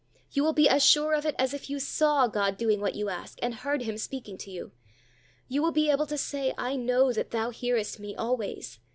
You 0.31 0.43
will 0.43 0.53
be 0.53 0.67
as 0.67 0.83
sure 0.83 1.13
of 1.13 1.27
it 1.27 1.35
as 1.37 1.53
if 1.53 1.69
you 1.69 1.77
saw 1.77 2.25
God 2.25 2.57
doing 2.57 2.81
what 2.81 2.95
you 2.95 3.09
ask, 3.09 3.37
and 3.39 3.53
heard 3.53 3.83
Him 3.83 3.99
speaking 3.99 4.35
to 4.39 4.49
you. 4.49 4.71
You 5.47 5.61
will 5.61 5.71
be 5.71 5.91
able 5.91 6.07
to 6.07 6.17
say, 6.17 6.55
"I 6.57 6.75
know 6.75 7.13
that 7.13 7.29
Thou 7.29 7.51
hearest 7.51 7.99
me 7.99 8.15
always." 8.15 8.79